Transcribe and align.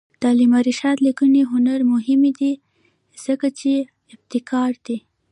د 0.19 0.23
علامه 0.31 0.59
رشاد 0.69 0.97
لیکنی 1.07 1.41
هنر 1.51 1.79
مهم 1.93 2.21
دی 2.39 2.51
ځکه 3.25 3.47
چې 3.59 3.71
ابتکاري 4.13 4.79
دی. 4.87 4.97